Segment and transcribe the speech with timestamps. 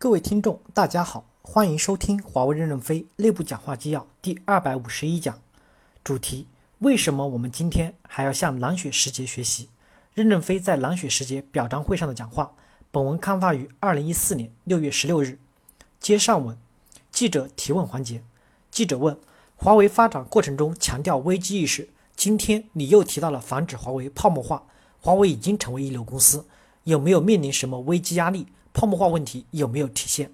[0.00, 5.40] 各位听众，大家好，欢迎收听华为任正非内部讲话纪要第二百五十一讲，
[6.04, 6.46] 主题：
[6.78, 9.68] 为什么我们今天还要向蓝雪时节学习？
[10.14, 12.52] 任正非在蓝雪时节表彰会上的讲话。
[12.92, 15.40] 本文刊发于二零一四年六月十六日。
[15.98, 16.56] 接上文，
[17.10, 18.22] 记者提问环节。
[18.70, 19.18] 记者问：
[19.56, 24.62] 华为发展过程中强调危机意识，今天你又提到了防止华为泡沫化，
[25.00, 26.46] 华为已经成为一流公司，
[26.84, 28.46] 有没有面临什么危机压力？
[28.72, 30.30] 泡沫化问题有没有体现？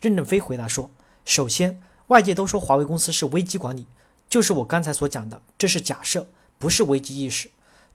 [0.00, 0.90] 任正非回答说
[1.24, 3.86] ：“首先，外界都说华为公司是危机管理，
[4.28, 6.26] 就是我刚才所讲的，这是假设，
[6.58, 7.50] 不是危机意识。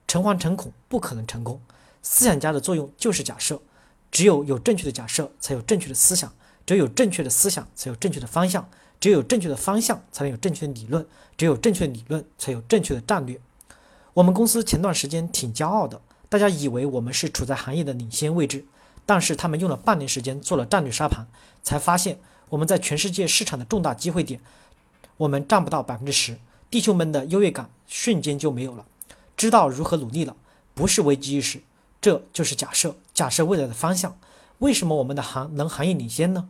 [0.06, 1.60] 诚惶诚恐不可能成功。
[2.00, 3.60] 思想家的作用就是假设，
[4.12, 6.30] 只有有正确的假设，才有正确的思想；
[6.64, 8.62] 只有正确的思想，才有正确的方向；
[9.00, 11.02] 只有正确的方向，才能有正确的理论；
[11.36, 13.40] 只有正确的理论，才有正确的战略。
[14.14, 18.64] 我们公司前段时间挺骄傲的，大家以为我们是处在行业的领先位置。”
[19.06, 21.26] 但是他们用了半年时间做了战略沙盘，
[21.62, 22.18] 才发现
[22.50, 24.40] 我们在全世界市场的重大机会点，
[25.16, 26.36] 我们占不到百分之十，
[26.68, 28.84] 弟兄们的优越感瞬间就没有了，
[29.36, 30.36] 知道如何努力了，
[30.74, 31.60] 不是危机意识，
[32.00, 34.18] 这就是假设，假设未来的方向。
[34.58, 36.48] 为什么我们的行能行业领先呢？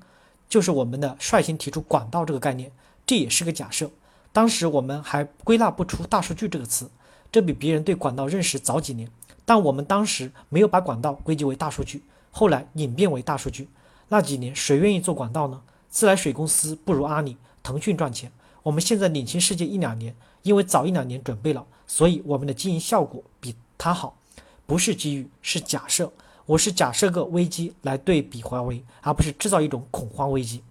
[0.48, 2.70] 就是我们的率先提出管道这个概念，
[3.04, 3.90] 这也是个假设。
[4.32, 6.88] 当时我们还归纳不出大数据这个词，
[7.32, 9.10] 这比别人对管道认识早几年，
[9.44, 12.02] 但我们当时没有把管道归结为大数据。
[12.38, 13.66] 后来演变为大数据，
[14.10, 15.62] 那几年谁愿意做管道呢？
[15.88, 18.30] 自来水公司不如阿里、腾讯赚钱。
[18.62, 24.18] 我们现在领先世界一两年，因为早一两年准备了，所以我们的经营效果比他好。
[24.66, 26.12] 不是机遇，是假设。
[26.44, 30.62] 我是假设个危机来对比华为，而不是制造一种恐慌危机。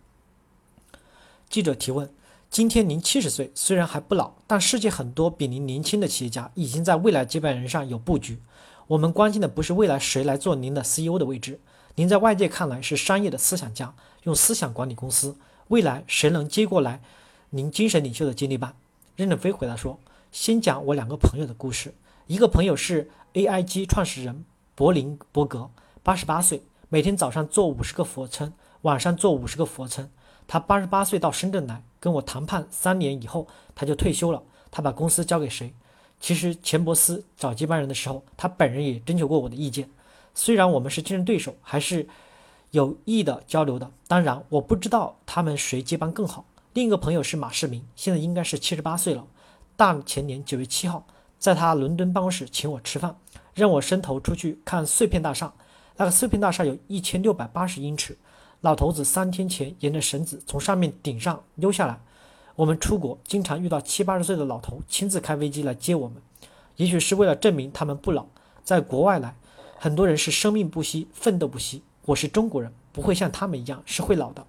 [1.50, 2.08] 记者提问：
[2.52, 8.38] 今天您七十岁，虽然还不老，但世界很多比您年轻的企业家已经在未来接班人上有布局。
[8.88, 11.60] 我们关心的不是未来谁来做您的 CEO 的位置，
[11.96, 15.36] 您在外界看来是商业的思想家，用思想管理公司。
[15.70, 17.02] 未来谁能接过来
[17.50, 18.76] 您精神领袖的接力棒？
[19.16, 20.00] 任正非回答说
[20.32, 21.96] ：“先讲我两个朋友的故事。
[22.28, 24.46] 一个朋友是 AIG 创始人
[24.76, 25.72] 柏林伯格，
[26.04, 30.08] 八十八岁，每天早上做五十个俯卧撑，晚上做五十个俯卧撑。
[30.48, 34.44] 他八十八岁到深圳来跟我谈判，三年以后他就退休了。
[34.70, 35.74] 他把公司交给谁？”
[36.20, 39.88] 其实钱伯斯找接班人的时候，他本人也征求过我的意见。
[40.34, 42.08] 虽然我们是竞争对手，还是
[42.72, 43.90] 有意的交流的。
[44.08, 46.46] 当然，我不知道他们谁接班更好。
[46.74, 49.26] 另一个朋友是马世明，现在应该是七十八岁了。
[49.78, 51.06] 大前年九月七号，
[51.38, 53.16] 在他伦敦办公室请我吃饭，
[53.54, 55.54] 让我伸头出去看碎片大厦。
[55.96, 58.18] 那个碎片大厦有一千六百八十英尺。
[58.62, 62.00] 老头子三天前沿着绳子从上面顶上溜下来。
[62.56, 66.22] 我们出国经常遇到七八十岁的老头亲自开飞机来接我们，
[66.78, 68.26] 也许是为了证明他们不老。
[68.64, 69.36] 在国外来，
[69.78, 71.84] 很多人是生命不息，奋斗不息。
[72.06, 74.46] 我是中国人，不会像他们一样是会老的。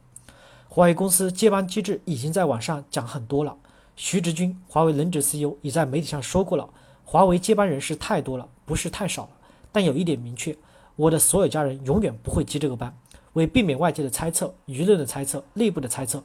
[0.68, 3.56] 华为公司接班机制已经在网上讲很多了。
[3.96, 6.68] 徐直军，华为轮值 CEO 已在媒体上说过了，
[7.04, 9.30] 华为接班人是太多了，不是太少了。
[9.72, 10.56] 但有一点明确，
[10.94, 12.96] 我的所有家人永远不会接这个班。
[13.32, 16.22] 为避免外界的猜测、舆论的猜测、内部的猜测。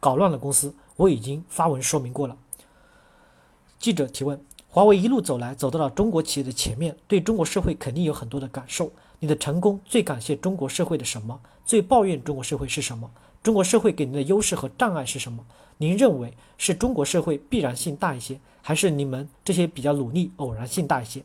[0.00, 2.36] 搞乱了公司，我已经发文说明过了。
[3.78, 8.90] 记者提问：华为一路走来，走到了中国企业的前面，对中国社会肯定有很多的感受。
[9.18, 11.38] 你的成功最感谢中国社会的什么？
[11.66, 13.10] 最抱怨中国社会是什么？
[13.42, 15.44] 中国社会给您的优势和障碍是什么？
[15.76, 21.22] 您认为是中国社会必然性大一些，还是你们这些比较努力偶然性大一些？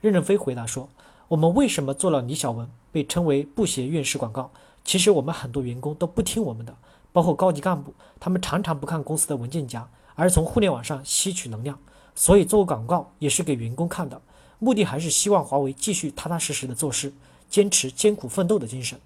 [0.00, 0.88] 任正非回答说：
[1.28, 4.50] 我们为什么做了李小文被称为布鞋院士广告？
[4.84, 6.74] 其实我们很多员工都不听我们的。
[7.12, 11.78] 包括高级干部，他们常常不看公司的文件夹，而从互联网上吸取能量。
[12.14, 14.20] 所以做广告也是给员工看的，
[14.58, 17.12] 目的还是希望华为继续踏踏实实的做事，
[17.48, 18.98] 坚持艰苦奋斗的精神。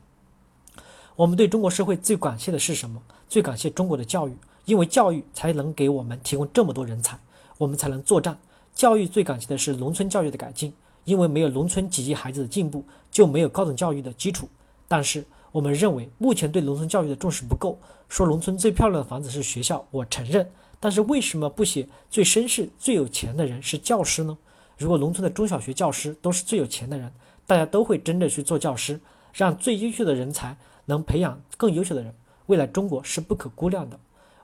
[1.17, 3.01] 我们对中国社会最感谢的是什么？
[3.29, 7.19] 最感谢中国的教育，因为教育才能给我们提供这么多人才，
[7.59, 8.37] 我们才能作战。
[8.75, 10.73] 教育最感谢的是农村教育的改进，
[11.05, 14.49] 因为没有农村几亿孩子的进步，就没有高等教育的基础。
[14.89, 15.25] 但是。
[15.55, 17.79] 我们认为目前对农村教育的重视不够。
[18.09, 20.51] 说农村最漂亮的房子是学校，我承认。
[20.81, 24.37] 但是为什么不写最绅士、最有钱的人是教师呢？
[24.77, 27.13] 如果农村的中小学教师都是最有钱的人，
[27.47, 28.99] 大家都会争着去做教师，
[29.33, 30.57] 让最优秀的人才
[30.87, 32.13] 能培养更优秀的人，
[32.47, 33.97] 未来中国是不可估量的。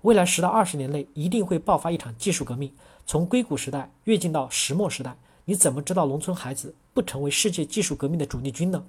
[0.03, 2.73] 未来十到二十年内一定会爆发一场技术革命，
[3.05, 5.17] 从硅谷时代跃进到石墨时代。
[5.45, 8.85] 你怎么知道农村孩子不成为世界技术革命的主力军呢？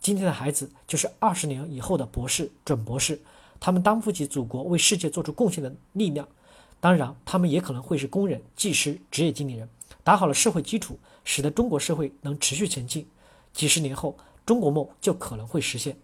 [0.00, 3.20] 今天的孩子就是二十年以后的博士、准博士，
[3.58, 6.26] 他们担负起祖国为世界做出贡献的力量。
[6.78, 9.68] 当然，他们也可能会是工人、技师、职业经理人，
[10.04, 13.08] 打好了社会基础，使得中国社会能持续前进。
[13.52, 15.96] 几十年后，中国梦就可能会实现。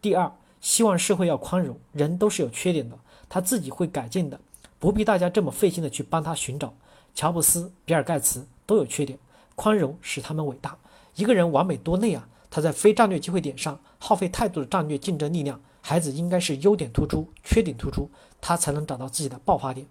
[0.00, 0.30] 第二，
[0.60, 2.96] 希望社会要宽容，人都是有缺点的，
[3.28, 4.38] 他自己会改进的，
[4.78, 6.72] 不必大家这么费心的去帮他寻找。
[7.14, 9.18] 乔布斯、比尔盖茨都有缺点，
[9.56, 10.76] 宽容使他们伟大。
[11.16, 12.28] 一个人完美多累啊！
[12.50, 15.60] 他在非战略机会点上耗费太多的战略竞争力量。
[15.80, 18.10] 孩子应该是优点突出，缺点突出，
[18.40, 19.86] 他才能找到自己的爆发点。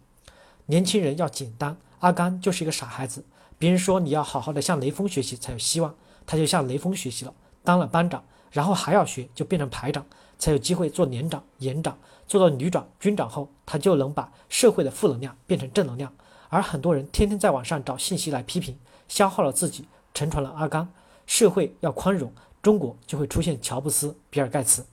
[0.68, 1.77] 年轻人要简单。
[2.00, 3.25] 阿甘就是一个傻孩子。
[3.57, 5.95] 别人说你要好好的向雷锋学习才有希望，
[6.27, 7.33] 他就向雷锋学习了，
[7.63, 10.06] 当了班长，然后还要学，就变成排长，
[10.38, 16.13] 才有机会做连长、营长，做到旅长、军长后，他就能把社会的负能量变成正能量。
[16.50, 18.77] 而很多人天天在网上找信息来批评，
[19.07, 20.88] 消耗了自己，沉船了阿甘。
[21.28, 22.34] 社会要宽容，
[22.64, 24.84] 中国就会出现乔布斯、比尔盖茨。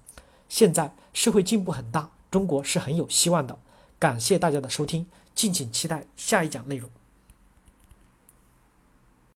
[0.48, 3.58] 现在社会进步很大，中国是很有希望的。
[3.98, 6.90] 感谢大家的收听，敬请期待下一讲内容。